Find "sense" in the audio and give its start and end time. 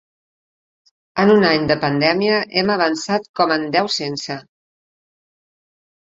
3.97-4.39